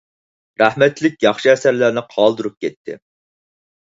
[0.61, 2.95] رەھمەتلىك ياخشى ئەسەرلەرنى قالدۇرۇپ كەتتى.